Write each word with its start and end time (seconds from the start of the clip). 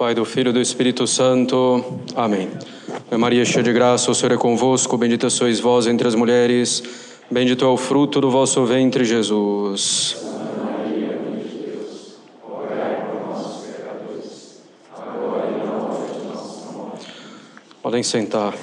Pai, 0.00 0.14
do 0.14 0.24
Filho 0.24 0.48
e 0.48 0.52
do 0.54 0.62
Espírito 0.62 1.06
Santo. 1.06 1.84
Amém. 2.16 2.48
Maria, 3.18 3.44
cheia 3.44 3.62
de 3.62 3.70
graça, 3.70 4.10
o 4.10 4.14
Senhor 4.14 4.32
é 4.32 4.36
convosco, 4.38 4.96
bendita 4.96 5.28
sois 5.28 5.60
vós 5.60 5.86
entre 5.86 6.08
as 6.08 6.14
mulheres, 6.14 6.82
bendito 7.30 7.66
é 7.66 7.68
o 7.68 7.76
fruto 7.76 8.18
do 8.18 8.30
vosso 8.30 8.64
ventre, 8.64 9.04
Jesus. 9.04 10.16
Podem 17.82 18.02
sentar. 18.02 18.54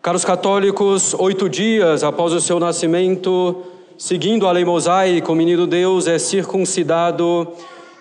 Caros 0.00 0.24
católicos, 0.24 1.14
oito 1.14 1.48
dias 1.48 2.04
após 2.04 2.32
o 2.32 2.40
seu 2.40 2.60
nascimento, 2.60 3.60
seguindo 3.98 4.46
a 4.46 4.52
lei 4.52 4.64
mosaica, 4.64 5.32
o 5.32 5.34
menino 5.34 5.66
Deus 5.66 6.06
é 6.06 6.16
circuncidado 6.16 7.52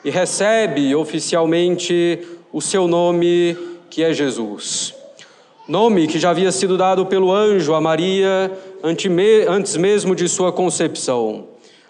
e 0.04 0.10
recebe 0.10 0.96
oficialmente 0.96 2.20
o 2.52 2.62
seu 2.62 2.88
nome, 2.88 3.58
que 3.90 4.04
é 4.04 4.14
Jesus. 4.14 4.94
Nome 5.68 6.08
que 6.08 6.20
já 6.20 6.32
havia 6.32 6.52
sido 6.52 6.78
dado 6.78 7.06
pelo 7.06 7.32
anjo 7.32 7.74
a 7.74 7.80
Maria 7.80 8.52
antes 8.84 9.78
mesmo 9.78 10.16
de 10.16 10.28
sua 10.28 10.52
concepção. 10.52 11.46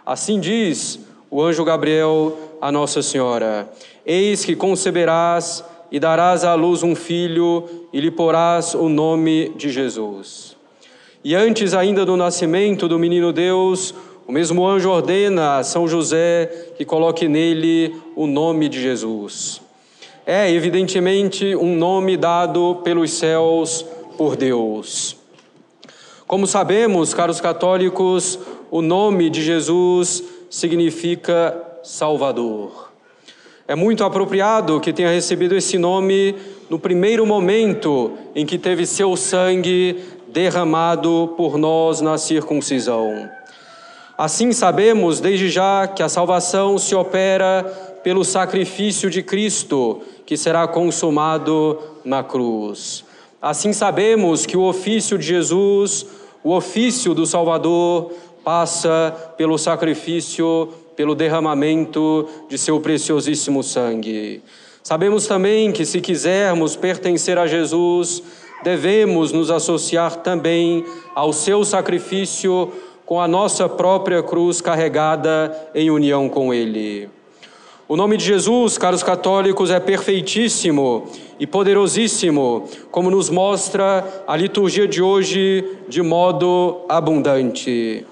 Assim 0.05 0.40
diz 0.40 1.00
o 1.30 1.42
anjo 1.42 1.64
Gabriel 1.64 2.38
a 2.60 2.72
Nossa 2.72 3.02
Senhora: 3.02 3.72
Eis 4.05 4.44
que 4.44 4.55
conceberás 4.55 5.63
e 5.91 6.00
darás 6.00 6.44
à 6.44 6.54
luz 6.54 6.84
um 6.84 6.96
filho 6.96 7.66
e 7.91 8.00
lhe 8.00 8.12
porás 8.12 8.74
o 8.74 8.88
nome 8.90 9.54
de 9.55 9.70
Jesus. 9.70 10.55
E 11.24 11.35
antes 11.35 11.74
ainda 11.74 12.05
do 12.05 12.18
nascimento 12.18 12.88
do 12.88 12.98
menino 12.98 13.32
Deus, 13.32 13.94
o 14.27 14.32
mesmo 14.32 14.66
anjo 14.66 14.90
ordena 14.90 15.58
a 15.58 15.64
São 15.64 15.88
José 15.88 16.74
que 16.77 16.86
coloque 16.86 17.27
nele 17.27 17.96
o 18.16 18.28
nome 18.28 18.70
de 18.70 18.82
Jesus. 18.82 19.62
É, 20.26 20.52
evidentemente, 20.52 21.55
um 21.55 21.76
nome 21.76 22.16
dado 22.16 22.80
pelos 22.84 23.12
céus 23.12 23.86
por 24.18 24.36
Deus. 24.36 25.18
Como 26.28 26.48
sabemos, 26.48 27.13
caros 27.13 27.41
católicos, 27.41 28.40
o 28.70 28.82
nome 28.82 29.30
de 29.30 29.41
Jesus 29.44 30.24
significa 30.50 31.62
Salvador. 31.84 32.91
É 33.68 33.76
muito 33.76 34.04
apropriado 34.04 34.80
que 34.80 34.94
tenha 34.94 35.10
recebido 35.10 35.56
esse 35.56 35.78
nome 35.78 36.35
no 36.70 36.78
primeiro 36.78 37.26
momento 37.26 38.13
em 38.35 38.46
que 38.46 38.58
teve 38.58 38.85
seu 38.85 39.16
sangue 39.18 40.04
derramado 40.28 41.34
por 41.35 41.58
nós 41.58 42.00
na 42.00 42.18
circuncisão. 42.18 43.30
Assim 44.22 44.52
sabemos 44.52 45.20
desde 45.20 45.50
já 45.50 45.88
que 45.88 46.04
a 46.04 46.08
salvação 46.08 46.77
se 46.77 46.94
opera 46.94 47.64
pelo 48.04 48.24
sacrifício 48.24 49.10
de 49.10 49.24
Cristo, 49.24 50.04
que 50.28 50.38
será 50.38 50.68
consumado 50.68 51.80
na 52.05 52.22
cruz. 52.22 53.04
Assim 53.41 53.74
sabemos 53.74 54.46
que 54.46 54.55
o 54.55 54.62
ofício 54.62 55.18
de 55.18 55.26
Jesus, 55.26 56.05
o 56.44 56.54
ofício 56.54 57.16
do 57.16 57.26
Salvador, 57.26 58.12
passa 58.44 59.34
pelo 59.38 59.58
sacrifício, 59.58 60.70
pelo 60.96 61.16
derramamento 61.16 62.30
de 62.48 62.60
seu 62.60 62.80
preciosíssimo 62.80 63.63
sangue. 63.63 64.44
Sabemos 64.84 65.25
também 65.25 65.72
que, 65.72 65.84
se 65.84 66.00
quisermos 66.00 66.75
pertencer 66.75 67.40
a 67.40 67.47
Jesus, 67.47 68.22
devemos 68.63 69.31
nos 69.31 69.50
associar 69.50 70.18
também 70.18 70.85
ao 71.16 71.34
seu 71.34 71.66
sacrifício 71.66 72.72
com 73.11 73.19
a 73.19 73.27
nossa 73.27 73.67
própria 73.67 74.23
cruz 74.23 74.61
carregada 74.61 75.69
em 75.75 75.91
união 75.91 76.29
com 76.29 76.53
Ele. 76.53 77.09
O 77.85 77.97
nome 77.97 78.16
de 78.16 78.23
Jesus, 78.23 78.77
caros 78.77 79.03
católicos, 79.03 79.69
é 79.69 79.81
perfeitíssimo 79.81 81.09
e 81.38 81.45
poderosíssimo, 81.45 82.69
como 82.89 83.11
nos 83.11 83.29
mostra 83.29 84.23
a 84.25 84.38
liturgia 84.38 84.88
de 84.88 85.01
hoje 85.01 85.77
de 85.89 86.01
modo 86.01 86.85
abundante. 86.88 88.05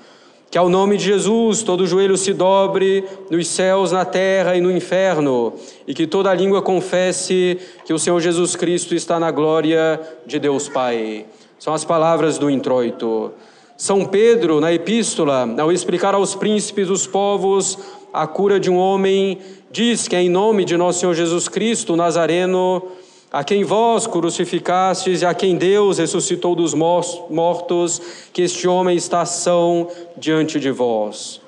Que 0.51 0.57
ao 0.57 0.67
nome 0.67 0.97
de 0.97 1.05
Jesus 1.05 1.63
todo 1.63 1.88
joelho 1.88 2.17
se 2.17 2.33
dobre 2.33 3.05
nos 3.31 3.47
céus, 3.47 3.93
na 3.93 4.03
terra 4.03 4.57
e 4.57 4.59
no 4.59 4.69
inferno, 4.69 5.53
e 5.88 5.93
que 5.93 6.05
toda 6.05 6.33
língua 6.33 6.61
confesse 6.61 7.57
que 7.85 7.93
o 7.93 7.99
Senhor 7.99 8.19
Jesus 8.19 8.53
Cristo 8.57 8.93
está 8.93 9.17
na 9.17 9.31
glória 9.31 9.97
de 10.25 10.39
Deus 10.39 10.67
Pai. 10.67 11.25
São 11.57 11.73
as 11.73 11.85
palavras 11.85 12.38
do 12.38 12.49
introito. 12.49 13.31
São 13.79 14.03
Pedro, 14.03 14.59
na 14.59 14.73
epístola, 14.73 15.56
ao 15.57 15.72
explicar 15.72 16.13
aos 16.13 16.35
príncipes 16.35 16.90
dos 16.90 17.07
povos 17.07 17.79
a 18.12 18.28
cura 18.28 18.59
de 18.59 18.69
um 18.69 18.75
homem, 18.75 19.38
diz 19.72 20.06
que 20.06 20.17
é 20.17 20.22
em 20.22 20.28
nome 20.28 20.66
de 20.66 20.75
nosso 20.75 21.00
Senhor 21.00 21.13
Jesus 21.13 21.47
Cristo, 21.47 21.95
Nazareno, 21.95 22.84
a 23.31 23.41
quem 23.41 23.63
vós 23.63 24.06
crucificastes 24.06 25.22
e 25.22 25.25
a 25.25 25.34
quem 25.34 25.56
Deus 25.56 25.97
ressuscitou 25.97 26.56
dos 26.56 26.73
mortos, 26.73 28.01
que 28.34 28.41
este 28.41 28.68
homem 28.68 28.97
está 28.97 29.23
são 29.23 29.88
diante 30.18 30.59
de 30.59 30.72
vós. 30.72 31.39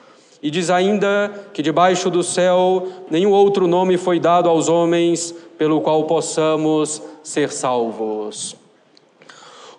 E 0.42 0.50
diz 0.50 0.70
ainda 0.70 1.50
que 1.54 1.62
debaixo 1.62 2.10
do 2.10 2.24
céu 2.24 2.88
nenhum 3.10 3.32
outro 3.32 3.68
nome 3.68 3.98
foi 3.98 4.22
dado 4.22 4.48
aos 4.48 4.70
homens 4.70 5.36
pelo 5.58 5.82
qual 5.82 6.06
possamos 6.06 7.02
ser 7.22 7.52
salvos. 7.52 8.56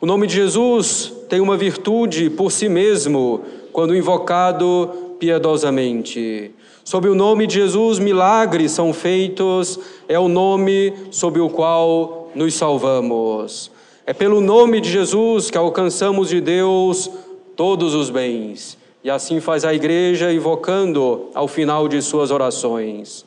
O 0.02 0.04
nome 0.04 0.26
de 0.26 0.34
Jesus 0.34 1.21
tem 1.32 1.40
uma 1.40 1.56
virtude 1.56 2.28
por 2.28 2.52
si 2.52 2.68
mesmo, 2.68 3.40
quando 3.72 3.96
invocado 3.96 5.16
piedosamente. 5.18 6.50
Sob 6.84 7.08
o 7.08 7.14
nome 7.14 7.46
de 7.46 7.54
Jesus, 7.54 7.98
milagres 7.98 8.72
são 8.72 8.92
feitos, 8.92 9.80
é 10.06 10.18
o 10.18 10.28
nome 10.28 10.92
sob 11.10 11.40
o 11.40 11.48
qual 11.48 12.28
nos 12.34 12.52
salvamos. 12.52 13.70
É 14.04 14.12
pelo 14.12 14.42
nome 14.42 14.78
de 14.78 14.90
Jesus 14.90 15.50
que 15.50 15.56
alcançamos 15.56 16.28
de 16.28 16.38
Deus 16.38 17.10
todos 17.56 17.94
os 17.94 18.10
bens. 18.10 18.76
E 19.02 19.08
assim 19.08 19.40
faz 19.40 19.64
a 19.64 19.72
igreja, 19.72 20.30
invocando 20.30 21.30
ao 21.34 21.48
final 21.48 21.88
de 21.88 22.02
suas 22.02 22.30
orações. 22.30 23.24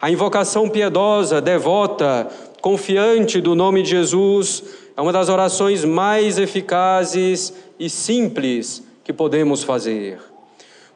A 0.00 0.08
invocação 0.08 0.68
piedosa, 0.68 1.40
devota, 1.40 2.28
confiante 2.60 3.40
do 3.40 3.54
nome 3.54 3.82
de 3.82 3.90
Jesus, 3.90 4.64
é 4.96 5.00
uma 5.00 5.12
das 5.12 5.28
orações 5.28 5.84
mais 5.84 6.38
eficazes 6.38 7.52
e 7.78 7.88
simples 7.88 8.82
que 9.04 9.12
podemos 9.12 9.62
fazer. 9.62 10.18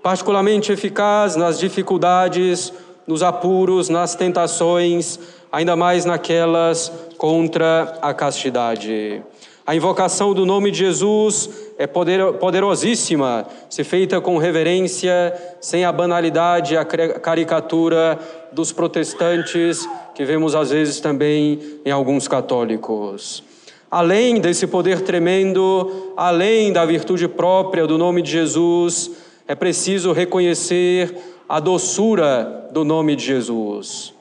Particularmente 0.02 0.72
eficaz 0.72 1.36
nas 1.36 1.58
dificuldades, 1.58 2.72
nos 3.06 3.22
apuros, 3.22 3.88
nas 3.88 4.14
tentações, 4.14 5.18
ainda 5.50 5.76
mais 5.76 6.04
naquelas 6.04 6.92
contra 7.16 7.98
a 8.02 8.12
castidade. 8.12 9.22
A 9.64 9.76
invocação 9.76 10.34
do 10.34 10.44
nome 10.44 10.72
de 10.72 10.78
Jesus 10.78 11.48
é 11.78 11.86
poderosíssima, 11.86 13.46
se 13.70 13.84
feita 13.84 14.20
com 14.20 14.36
reverência, 14.36 15.32
sem 15.60 15.84
a 15.84 15.92
banalidade, 15.92 16.76
a 16.76 16.84
caricatura 16.84 18.18
dos 18.50 18.72
protestantes, 18.72 19.88
que 20.16 20.24
vemos 20.24 20.56
às 20.56 20.70
vezes 20.70 20.98
também 20.98 21.60
em 21.84 21.92
alguns 21.92 22.26
católicos. 22.26 23.44
Além 23.88 24.40
desse 24.40 24.66
poder 24.66 25.02
tremendo, 25.02 26.12
além 26.16 26.72
da 26.72 26.84
virtude 26.84 27.28
própria 27.28 27.86
do 27.86 27.96
nome 27.96 28.20
de 28.20 28.32
Jesus, 28.32 29.12
é 29.46 29.54
preciso 29.54 30.12
reconhecer 30.12 31.14
a 31.48 31.60
doçura 31.60 32.68
do 32.72 32.84
nome 32.84 33.14
de 33.14 33.26
Jesus. 33.26 34.12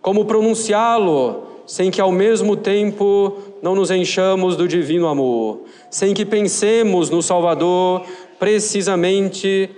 Como 0.00 0.24
pronunciá-lo 0.24 1.55
sem 1.66 1.90
que 1.90 2.00
ao 2.00 2.12
mesmo 2.12 2.56
tempo 2.56 3.38
não 3.60 3.74
nos 3.74 3.90
enchamos 3.90 4.56
do 4.56 4.68
divino 4.68 5.08
amor, 5.08 5.60
sem 5.90 6.14
que 6.14 6.24
pensemos 6.24 7.10
no 7.10 7.20
Salvador 7.20 8.02
precisamente 8.38 9.68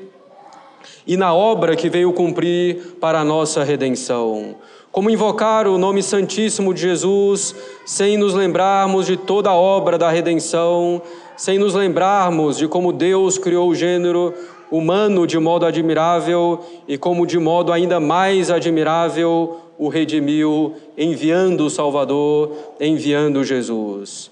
e 1.06 1.16
na 1.16 1.32
obra 1.32 1.74
que 1.74 1.88
veio 1.88 2.12
cumprir 2.12 2.96
para 3.00 3.20
a 3.20 3.24
nossa 3.24 3.64
redenção. 3.64 4.56
Como 4.92 5.10
invocar 5.10 5.66
o 5.66 5.78
nome 5.78 6.02
santíssimo 6.02 6.74
de 6.74 6.82
Jesus 6.82 7.54
sem 7.86 8.18
nos 8.18 8.34
lembrarmos 8.34 9.06
de 9.06 9.16
toda 9.16 9.50
a 9.50 9.54
obra 9.54 9.96
da 9.96 10.10
redenção, 10.10 11.00
sem 11.36 11.58
nos 11.58 11.74
lembrarmos 11.74 12.58
de 12.58 12.68
como 12.68 12.92
Deus 12.92 13.38
criou 13.38 13.68
o 13.68 13.74
gênero 13.74 14.34
humano 14.70 15.26
de 15.26 15.38
modo 15.38 15.64
admirável 15.64 16.60
e 16.86 16.98
como 16.98 17.26
de 17.26 17.38
modo 17.38 17.72
ainda 17.72 17.98
mais 17.98 18.50
admirável 18.50 19.56
o 19.78 19.88
redimiu, 19.88 20.74
enviando 20.96 21.66
o 21.66 21.70
Salvador, 21.70 22.52
enviando 22.80 23.44
Jesus. 23.44 24.30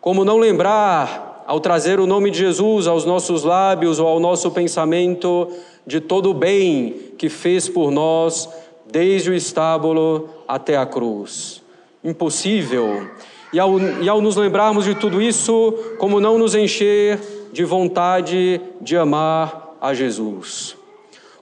Como 0.00 0.24
não 0.24 0.36
lembrar, 0.36 1.44
ao 1.46 1.60
trazer 1.60 1.98
o 1.98 2.06
nome 2.06 2.30
de 2.30 2.38
Jesus 2.38 2.86
aos 2.86 3.04
nossos 3.04 3.42
lábios 3.42 3.98
ou 3.98 4.06
ao 4.06 4.20
nosso 4.20 4.50
pensamento, 4.50 5.48
de 5.86 6.00
todo 6.00 6.30
o 6.30 6.34
bem 6.34 7.12
que 7.18 7.28
fez 7.28 7.68
por 7.68 7.90
nós 7.90 8.48
desde 8.90 9.30
o 9.30 9.34
estábulo 9.34 10.28
até 10.46 10.76
a 10.76 10.86
cruz. 10.86 11.62
Impossível. 12.04 13.08
E 13.52 13.58
ao, 13.58 13.78
e 13.78 14.08
ao 14.08 14.20
nos 14.20 14.36
lembrarmos 14.36 14.84
de 14.84 14.94
tudo 14.94 15.20
isso, 15.20 15.72
como 15.98 16.20
não 16.20 16.38
nos 16.38 16.54
encher 16.54 17.20
de 17.52 17.64
vontade 17.64 18.60
de 18.80 18.96
amar 18.96 19.76
a 19.80 19.92
Jesus? 19.92 20.76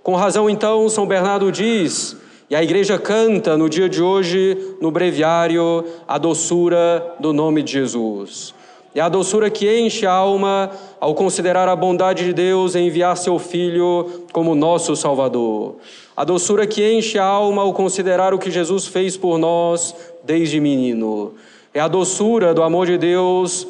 Com 0.03 0.14
razão, 0.14 0.49
então, 0.49 0.88
São 0.88 1.06
Bernardo 1.06 1.53
diz 1.53 2.17
E 2.50 2.56
a 2.56 2.64
igreja 2.64 2.99
canta 2.99 3.56
no 3.56 3.69
dia 3.69 3.88
de 3.88 4.02
hoje, 4.02 4.75
no 4.81 4.91
breviário, 4.91 5.85
a 6.08 6.19
doçura 6.19 7.14
do 7.20 7.32
nome 7.32 7.62
de 7.62 7.70
Jesus. 7.70 8.52
É 8.93 9.00
a 9.00 9.08
doçura 9.08 9.49
que 9.49 9.73
enche 9.79 10.05
a 10.05 10.11
alma 10.11 10.69
ao 10.99 11.14
considerar 11.14 11.69
a 11.69 11.76
bondade 11.76 12.25
de 12.25 12.32
Deus 12.32 12.75
em 12.75 12.88
enviar 12.88 13.17
seu 13.17 13.38
Filho 13.38 14.25
como 14.32 14.56
nosso 14.56 14.97
Salvador. 14.97 15.76
A 16.17 16.25
doçura 16.25 16.67
que 16.67 16.93
enche 16.93 17.20
a 17.20 17.25
alma 17.25 17.62
ao 17.62 17.73
considerar 17.73 18.35
o 18.35 18.38
que 18.38 18.50
Jesus 18.50 18.85
fez 18.85 19.17
por 19.17 19.38
nós 19.38 19.94
desde 20.25 20.58
menino. 20.58 21.35
É 21.73 21.79
a 21.79 21.87
doçura 21.87 22.53
do 22.53 22.64
amor 22.64 22.85
de 22.85 22.99
Deus 22.99 23.64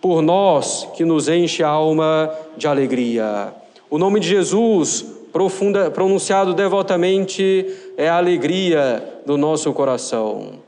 por 0.00 0.20
nós 0.20 0.88
que 0.96 1.04
nos 1.04 1.28
enche 1.28 1.62
a 1.62 1.68
alma 1.68 2.34
de 2.56 2.66
alegria. 2.66 3.54
O 3.88 3.96
nome 3.96 4.18
de 4.18 4.26
Jesus, 4.26 5.06
profunda, 5.34 5.90
pronunciado 5.90 6.54
devotamente, 6.54 7.66
é 7.96 8.08
a 8.08 8.18
alegria 8.18 9.02
do 9.26 9.36
nosso 9.36 9.72
coração. 9.72 10.60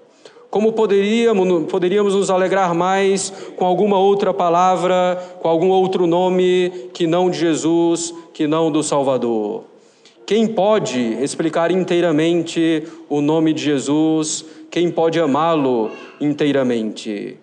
Como 0.51 0.73
poderíamos, 0.73 1.71
poderíamos 1.71 2.17
nos 2.17 2.31
alegrar 2.31 2.75
mais 2.75 3.33
com 3.55 3.65
alguma 3.65 3.97
outra 3.97 4.35
palavra, 4.35 5.23
com 5.41 5.49
algum 5.49 5.69
outro 5.69 6.05
nome 6.09 6.91
que 6.93 7.07
não 7.07 7.31
de 7.31 7.39
Jesus, 7.39 8.13
que 8.35 8.49
não 8.49 8.69
do 8.69 8.83
Salvador? 8.83 9.63
Quem 10.27 10.49
pode 10.49 11.01
explicar 11.23 11.71
inteiramente 11.71 12.83
o 13.09 13.21
nome 13.21 13.53
de 13.53 13.62
Jesus? 13.62 14.45
Quem 14.69 14.91
pode 14.91 15.21
amá-lo 15.21 15.93
inteiramente? 16.21 17.39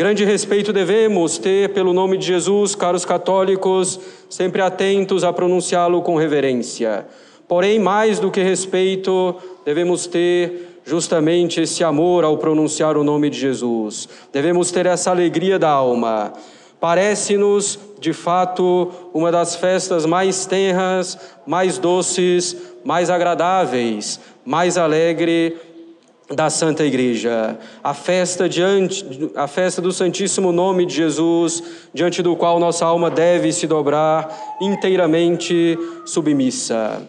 Grande 0.00 0.24
respeito 0.24 0.72
devemos 0.72 1.36
ter 1.36 1.74
pelo 1.74 1.92
nome 1.92 2.16
de 2.16 2.24
Jesus, 2.24 2.74
caros 2.74 3.04
católicos, 3.04 4.00
sempre 4.30 4.62
atentos 4.62 5.22
a 5.22 5.30
pronunciá-lo 5.30 6.00
com 6.00 6.16
reverência. 6.16 7.06
Porém, 7.46 7.78
mais 7.78 8.18
do 8.18 8.30
que 8.30 8.42
respeito, 8.42 9.36
devemos 9.62 10.06
ter 10.06 10.80
justamente 10.86 11.60
esse 11.60 11.84
amor 11.84 12.24
ao 12.24 12.38
pronunciar 12.38 12.96
o 12.96 13.04
nome 13.04 13.28
de 13.28 13.38
Jesus. 13.38 14.08
Devemos 14.32 14.70
ter 14.70 14.86
essa 14.86 15.10
alegria 15.10 15.58
da 15.58 15.68
alma. 15.68 16.32
Parece-nos, 16.80 17.78
de 18.00 18.14
fato, 18.14 18.90
uma 19.12 19.30
das 19.30 19.54
festas 19.56 20.06
mais 20.06 20.46
tenras, 20.46 21.18
mais 21.46 21.76
doces, 21.76 22.56
mais 22.82 23.10
agradáveis, 23.10 24.18
mais 24.46 24.78
alegre 24.78 25.58
da 26.30 26.48
Santa 26.48 26.84
Igreja, 26.84 27.58
a 27.82 27.92
festa 27.92 28.48
diante 28.48 29.04
a 29.34 29.48
festa 29.48 29.82
do 29.82 29.92
Santíssimo 29.92 30.52
Nome 30.52 30.86
de 30.86 30.94
Jesus, 30.94 31.62
diante 31.92 32.22
do 32.22 32.36
qual 32.36 32.60
nossa 32.60 32.86
alma 32.86 33.10
deve 33.10 33.52
se 33.52 33.66
dobrar 33.66 34.32
inteiramente 34.60 35.76
submissa. 36.06 37.02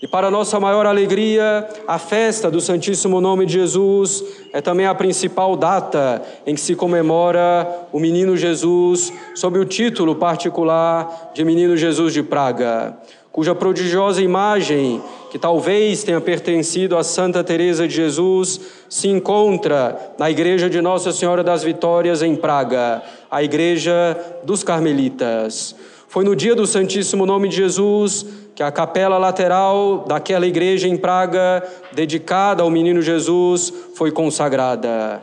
E 0.00 0.06
para 0.06 0.30
nossa 0.30 0.60
maior 0.60 0.86
alegria, 0.86 1.68
a 1.86 1.98
festa 1.98 2.48
do 2.48 2.60
Santíssimo 2.60 3.20
Nome 3.20 3.44
de 3.44 3.54
Jesus 3.54 4.24
é 4.52 4.60
também 4.60 4.86
a 4.86 4.94
principal 4.94 5.56
data 5.56 6.22
em 6.46 6.54
que 6.54 6.60
se 6.60 6.76
comemora 6.76 7.68
o 7.92 7.98
menino 7.98 8.36
Jesus, 8.36 9.12
sob 9.34 9.58
o 9.58 9.64
título 9.64 10.14
particular 10.14 11.32
de 11.34 11.44
Menino 11.44 11.76
Jesus 11.76 12.14
de 12.14 12.22
Praga, 12.22 12.96
cuja 13.38 13.54
prodigiosa 13.54 14.20
imagem, 14.20 15.00
que 15.30 15.38
talvez 15.38 16.02
tenha 16.02 16.20
pertencido 16.20 16.96
a 16.96 17.04
Santa 17.04 17.44
Teresa 17.44 17.86
de 17.86 17.94
Jesus, 17.94 18.60
se 18.88 19.06
encontra 19.06 20.12
na 20.18 20.28
igreja 20.28 20.68
de 20.68 20.80
Nossa 20.80 21.12
Senhora 21.12 21.44
das 21.44 21.62
Vitórias 21.62 22.20
em 22.20 22.34
Praga, 22.34 23.00
a 23.30 23.40
igreja 23.40 24.18
dos 24.42 24.64
Carmelitas. 24.64 25.76
Foi 26.08 26.24
no 26.24 26.34
dia 26.34 26.56
do 26.56 26.66
Santíssimo 26.66 27.24
Nome 27.24 27.48
de 27.48 27.54
Jesus 27.54 28.26
que 28.56 28.62
a 28.64 28.72
capela 28.72 29.18
lateral 29.18 30.04
daquela 30.08 30.44
igreja 30.44 30.88
em 30.88 30.96
Praga, 30.96 31.62
dedicada 31.92 32.64
ao 32.64 32.70
menino 32.70 33.00
Jesus, 33.00 33.72
foi 33.94 34.10
consagrada. 34.10 35.22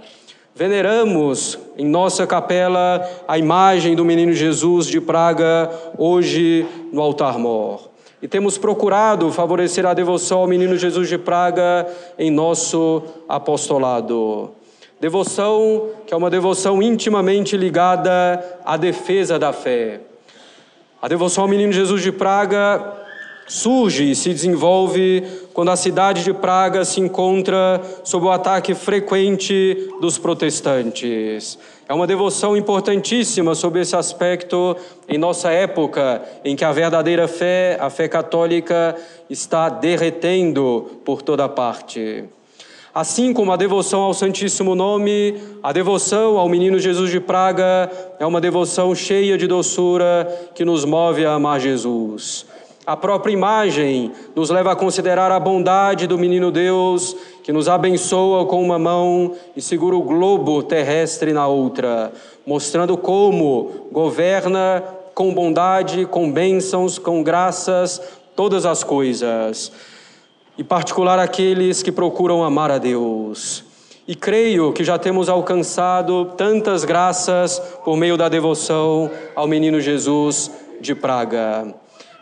Veneramos 0.56 1.60
em 1.78 1.86
nossa 1.86 2.26
capela 2.26 3.06
a 3.28 3.38
imagem 3.38 3.94
do 3.94 4.06
menino 4.06 4.32
Jesus 4.32 4.88
de 4.88 5.02
Praga, 5.02 5.70
hoje 5.98 6.66
no 6.94 7.02
altar-mor. 7.02 7.94
E 8.26 8.28
temos 8.28 8.58
procurado 8.58 9.32
favorecer 9.32 9.86
a 9.86 9.94
devoção 9.94 10.40
ao 10.40 10.48
menino 10.48 10.76
Jesus 10.76 11.08
de 11.08 11.16
Praga 11.16 11.86
em 12.18 12.32
nosso 12.32 13.04
apostolado. 13.30 14.50
Devoção 15.00 15.90
que 16.08 16.12
é 16.12 16.18
uma 16.18 16.32
devoção 16.32 16.82
intimamente 16.82 17.56
ligada 17.56 18.44
à 18.66 18.78
defesa 18.78 19.38
da 19.38 19.54
fé. 19.54 20.02
A 21.00 21.08
devoção 21.08 21.44
ao 21.44 21.48
menino 21.48 21.72
Jesus 21.72 22.02
de 22.02 22.12
Praga 22.12 22.96
surge 23.48 24.10
e 24.10 24.16
se 24.16 24.30
desenvolve 24.30 25.24
quando 25.54 25.70
a 25.70 25.76
cidade 25.76 26.24
de 26.24 26.34
Praga 26.34 26.84
se 26.84 27.00
encontra 27.00 27.80
sob 28.04 28.26
o 28.26 28.32
ataque 28.32 28.74
frequente 28.74 29.88
dos 30.02 30.18
protestantes. 30.18 31.60
É 31.88 31.94
uma 31.94 32.08
devoção 32.08 32.58
importantíssima 32.58 33.54
sobre 33.54 33.82
esse 33.82 33.96
aspecto 33.96 34.76
em 35.08 35.20
nossa 35.20 35.52
época, 35.52 36.22
em 36.44 36.56
que 36.56 36.66
a 36.66 36.72
verdadeira 36.72 37.28
fé, 37.28 37.78
a 37.80 37.92
fé 37.92 38.08
católica, 38.08 38.96
está 39.30 39.70
derretendo 39.70 41.00
por 41.06 41.22
toda 41.22 41.48
parte. 41.48 42.26
Assim 42.92 43.34
como 43.34 43.52
a 43.52 43.56
devoção 43.56 44.02
ao 44.02 44.14
Santíssimo 44.14 44.74
Nome, 44.74 45.38
a 45.62 45.72
devoção 45.72 46.40
ao 46.40 46.50
Menino 46.50 46.80
Jesus 46.80 47.12
de 47.12 47.20
Praga 47.20 47.92
é 48.18 48.26
uma 48.26 48.42
devoção 48.42 48.96
cheia 48.96 49.38
de 49.38 49.46
doçura 49.46 50.28
que 50.56 50.66
nos 50.66 50.86
move 50.86 51.26
a 51.26 51.34
amar 51.34 51.60
Jesus. 51.60 52.48
A 52.86 52.96
própria 52.96 53.34
imagem 53.34 54.12
nos 54.36 54.52
leva 54.52 54.72
a 54.72 54.76
considerar 54.76 55.32
a 55.32 55.40
bondade 55.40 56.06
do 56.06 56.20
menino 56.20 56.52
Deus, 56.52 57.16
que 57.44 57.52
nos 57.52 57.68
abençoa 57.68 58.46
com 58.46 58.62
uma 58.62 58.78
mão 58.78 59.34
e 59.56 59.62
segura 59.62 59.96
o 59.96 60.04
globo 60.04 60.62
terrestre 60.62 61.34
na 61.34 61.48
outra, 61.48 62.14
mostrando 62.46 62.96
como 62.96 63.88
governa 63.92 64.84
com 65.16 65.34
bondade, 65.34 66.06
com 66.06 66.32
bênçãos, 66.32 67.00
com 67.00 67.24
graças, 67.24 68.00
todas 68.36 68.66
as 68.66 68.84
coisas 68.84 69.72
e 70.58 70.64
particular 70.64 71.20
aqueles 71.20 71.82
que 71.82 71.92
procuram 71.92 72.44
amar 72.44 72.72
a 72.72 72.78
Deus. 72.78 73.64
E 74.08 74.14
creio 74.14 74.72
que 74.72 74.84
já 74.84 75.00
temos 75.00 75.28
alcançado 75.28 76.34
tantas 76.38 76.86
graças 76.86 77.60
por 77.84 77.98
meio 77.98 78.16
da 78.16 78.30
devoção 78.30 79.10
ao 79.36 79.48
menino 79.48 79.82
Jesus 79.82 80.52
de 80.80 80.94
Praga. 80.94 81.74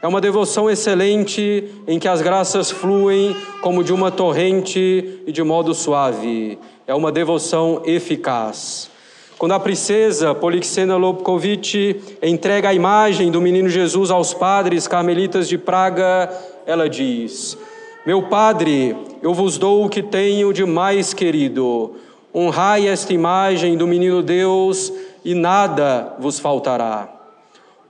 É 0.03 0.07
uma 0.07 0.19
devoção 0.19 0.69
excelente 0.69 1.63
em 1.87 1.97
que 1.97 2.09
as 2.09 2.21
graças 2.21 2.69
fluem 2.69 3.33
como 3.61 3.85
de 3.85 3.93
uma 3.93 4.11
torrente 4.11 5.21
e 5.25 5.31
de 5.31 5.41
modo 5.41 5.73
suave. 5.73 6.59
É 6.85 6.93
uma 6.93 7.09
devoção 7.09 7.81
eficaz. 7.85 8.91
Quando 9.37 9.53
a 9.53 9.59
princesa 9.61 10.35
Polixena 10.35 10.97
Lobkovich 10.97 12.01
entrega 12.21 12.67
a 12.67 12.73
imagem 12.73 13.31
do 13.31 13.39
menino 13.39 13.69
Jesus 13.69 14.11
aos 14.11 14.33
padres 14.33 14.89
carmelitas 14.89 15.47
de 15.47 15.57
Praga, 15.57 16.29
ela 16.65 16.89
diz: 16.89 17.57
meu 18.05 18.23
Padre, 18.23 18.97
eu 19.21 19.33
vos 19.33 19.57
dou 19.57 19.85
o 19.85 19.89
que 19.89 20.03
tenho 20.03 20.51
de 20.51 20.65
mais 20.65 21.13
querido. 21.13 21.95
Honrai 22.35 22.89
esta 22.89 23.13
imagem 23.13 23.77
do 23.77 23.87
menino 23.87 24.21
Deus 24.21 24.91
e 25.23 25.33
nada 25.33 26.13
vos 26.19 26.39
faltará. 26.39 27.12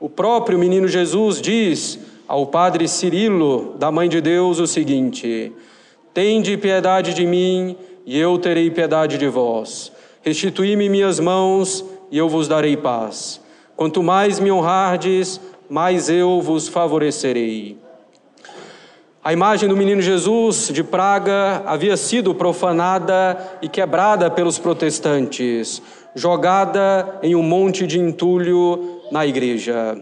O 0.04 0.10
próprio 0.10 0.60
menino 0.60 0.86
Jesus 0.86 1.40
diz 1.40 1.98
ao 2.28 2.48
Padre 2.48 2.90
Cirilo, 2.90 3.74
da 3.80 3.90
Mãe 3.90 4.10
de 4.10 4.20
Deus, 4.20 4.60
o 4.60 4.68
seguinte: 4.68 5.54
Tende 6.14 6.58
piedade 6.58 7.14
de 7.14 7.26
mim 7.26 7.78
e 8.06 8.20
eu 8.20 8.38
terei 8.38 8.70
piedade 8.70 9.18
de 9.18 9.30
vós. 9.30 9.94
Restituí-me 10.22 10.90
minhas 10.90 11.22
mãos 11.22 11.86
e 12.12 12.18
eu 12.18 12.28
vos 12.28 12.50
darei 12.50 12.76
paz. 12.76 13.40
Quanto 13.78 14.04
mais 14.04 14.42
me 14.42 14.52
honrardes, 14.52 15.40
mais 15.70 16.10
eu 16.10 16.42
vos 16.42 16.68
favorecerei. 16.68 17.78
A 19.24 19.32
imagem 19.32 19.70
do 19.70 19.78
menino 19.78 20.02
Jesus 20.02 20.68
de 20.68 20.84
Praga 20.84 21.64
havia 21.66 21.96
sido 21.96 22.36
profanada 22.36 23.38
e 23.62 23.70
quebrada 23.70 24.30
pelos 24.30 24.60
protestantes, 24.60 25.82
jogada 26.14 27.20
em 27.24 27.36
um 27.36 27.42
monte 27.42 27.88
de 27.88 27.98
entulho 27.98 28.93
na 29.12 29.26
igreja. 29.26 29.98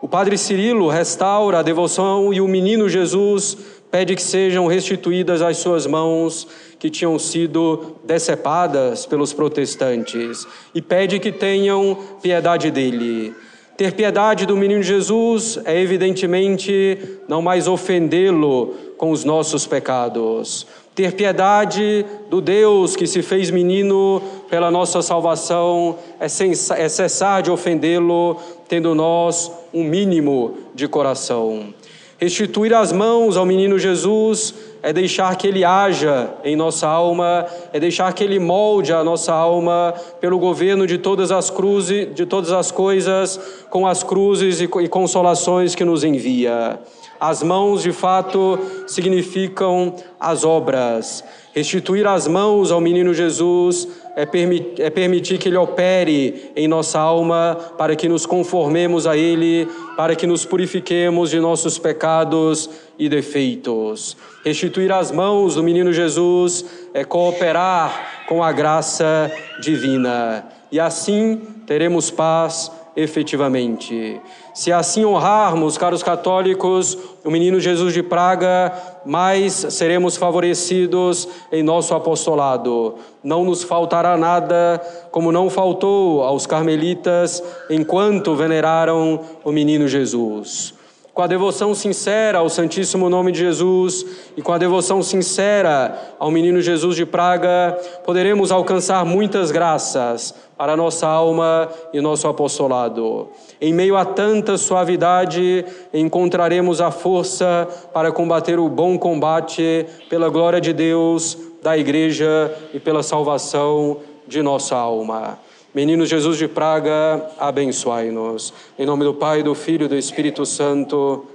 O 0.00 0.08
padre 0.08 0.36
Cirilo 0.36 0.88
restaura 0.88 1.60
a 1.60 1.62
devoção 1.62 2.32
e 2.32 2.40
o 2.40 2.48
menino 2.48 2.88
Jesus 2.88 3.56
pede 3.90 4.14
que 4.14 4.22
sejam 4.22 4.66
restituídas 4.66 5.40
as 5.40 5.56
suas 5.58 5.86
mãos 5.86 6.46
que 6.78 6.90
tinham 6.90 7.18
sido 7.18 7.96
decepadas 8.04 9.06
pelos 9.06 9.32
protestantes 9.32 10.46
e 10.74 10.82
pede 10.82 11.18
que 11.20 11.32
tenham 11.32 11.96
piedade 12.20 12.70
dele. 12.70 13.32
Ter 13.76 13.92
piedade 13.92 14.46
do 14.46 14.56
menino 14.56 14.82
Jesus 14.82 15.58
é, 15.64 15.80
evidentemente, 15.80 17.18
não 17.26 17.40
mais 17.40 17.66
ofendê-lo 17.66 18.74
com 18.98 19.10
os 19.10 19.24
nossos 19.24 19.66
pecados. 19.66 20.66
Ter 20.94 21.12
piedade 21.12 22.06
do 22.30 22.40
Deus 22.40 22.94
que 22.94 23.06
se 23.06 23.20
fez 23.20 23.50
menino 23.50 24.22
pela 24.48 24.70
nossa 24.70 25.02
salvação 25.02 25.98
é, 26.20 26.26
é 26.26 26.88
cessar 26.88 27.42
de 27.42 27.50
ofendê-lo, 27.50 28.36
tendo 28.68 28.94
nós 28.94 29.50
um 29.72 29.82
mínimo 29.82 30.56
de 30.72 30.86
coração. 30.86 31.74
Restituir 32.16 32.72
as 32.72 32.92
mãos 32.92 33.36
ao 33.36 33.44
menino 33.44 33.76
Jesus 33.76 34.54
é 34.84 34.92
deixar 34.92 35.34
que 35.36 35.48
ele 35.48 35.64
haja 35.64 36.32
em 36.44 36.54
nossa 36.54 36.86
alma, 36.86 37.44
é 37.72 37.80
deixar 37.80 38.12
que 38.12 38.22
ele 38.22 38.38
molde 38.38 38.92
a 38.92 39.02
nossa 39.02 39.32
alma 39.32 39.92
pelo 40.20 40.38
governo 40.38 40.86
de 40.86 40.96
todas 40.96 41.32
as 41.32 41.50
cruzes, 41.50 42.14
de 42.14 42.24
todas 42.24 42.52
as 42.52 42.70
coisas, 42.70 43.40
com 43.68 43.84
as 43.84 44.04
cruzes 44.04 44.60
e 44.60 44.68
consolações 44.88 45.74
que 45.74 45.84
nos 45.84 46.04
envia. 46.04 46.78
As 47.20 47.42
mãos, 47.42 47.82
de 47.82 47.92
fato, 47.92 48.58
significam 48.86 49.94
as 50.18 50.44
obras. 50.44 51.24
Restituir 51.54 52.06
as 52.06 52.26
mãos 52.26 52.72
ao 52.72 52.80
menino 52.80 53.14
Jesus 53.14 53.86
é, 54.16 54.26
permi 54.26 54.74
é, 54.78 54.90
permitir 54.90 55.38
que 55.38 55.48
Ele 55.48 55.56
opere 55.56 56.50
em 56.56 56.66
nossa 56.66 56.98
alma 56.98 57.56
para 57.78 57.94
que 57.94 58.08
nos 58.08 58.26
conformemos 58.26 59.06
a 59.06 59.16
Ele, 59.16 59.68
para 59.96 60.16
que 60.16 60.26
nos 60.26 60.44
purifiquemos 60.44 61.30
de 61.30 61.38
nossos 61.38 61.78
pecados 61.78 62.68
e 62.98 63.08
defeitos. 63.08 64.16
Restituir 64.44 64.90
as 64.90 65.12
mãos 65.12 65.54
do 65.54 65.62
menino 65.62 65.92
Jesus 65.92 66.64
é 66.92 67.04
cooperar 67.04 68.24
com 68.28 68.42
a 68.42 68.50
graça 68.50 69.30
divina. 69.60 70.44
E 70.72 70.80
assim 70.80 71.40
teremos 71.66 72.10
paz 72.10 72.70
efetivamente. 72.96 74.20
Se 74.52 74.70
assim 74.70 75.04
honrarmos, 75.04 75.76
caros 75.76 76.02
católicos, 76.02 76.96
o 77.24 77.30
menino 77.30 77.58
Jesus 77.58 77.92
de 77.92 78.02
Praga, 78.02 78.72
mais 79.04 79.52
seremos 79.52 80.16
favorecidos 80.16 81.28
em 81.50 81.62
nosso 81.62 81.94
apostolado. 81.94 82.94
Não 83.22 83.44
nos 83.44 83.62
faltará 83.62 84.16
nada, 84.16 84.80
como 85.10 85.32
não 85.32 85.50
faltou 85.50 86.22
aos 86.22 86.46
carmelitas 86.46 87.42
enquanto 87.68 88.34
veneraram 88.34 89.20
o 89.42 89.50
menino 89.50 89.88
Jesus 89.88 90.74
com 91.14 91.22
a 91.22 91.28
devoção 91.28 91.72
sincera 91.76 92.38
ao 92.38 92.48
Santíssimo 92.48 93.08
Nome 93.08 93.30
de 93.30 93.38
Jesus 93.38 94.04
e 94.36 94.42
com 94.42 94.52
a 94.52 94.58
devoção 94.58 95.00
sincera 95.00 95.96
ao 96.18 96.28
Menino 96.28 96.60
Jesus 96.60 96.96
de 96.96 97.06
Praga, 97.06 97.78
poderemos 98.04 98.50
alcançar 98.50 99.04
muitas 99.04 99.52
graças 99.52 100.34
para 100.58 100.76
nossa 100.76 101.06
alma 101.06 101.68
e 101.92 102.00
nosso 102.00 102.26
apostolado. 102.26 103.28
Em 103.60 103.72
meio 103.72 103.96
a 103.96 104.04
tanta 104.04 104.58
suavidade, 104.58 105.64
encontraremos 105.92 106.80
a 106.80 106.90
força 106.90 107.68
para 107.92 108.10
combater 108.10 108.58
o 108.58 108.68
bom 108.68 108.98
combate 108.98 109.86
pela 110.10 110.28
glória 110.28 110.60
de 110.60 110.72
Deus, 110.72 111.38
da 111.62 111.78
Igreja 111.78 112.52
e 112.74 112.80
pela 112.80 113.04
salvação 113.04 113.98
de 114.26 114.42
nossa 114.42 114.74
alma. 114.76 115.38
Menino 115.74 116.06
Jesus 116.06 116.38
de 116.38 116.46
Praga, 116.46 117.28
abençoai-nos. 117.36 118.54
Em 118.78 118.86
nome 118.86 119.02
do 119.02 119.12
Pai, 119.12 119.42
do 119.42 119.56
Filho 119.56 119.86
e 119.86 119.88
do 119.88 119.96
Espírito 119.96 120.46
Santo. 120.46 121.26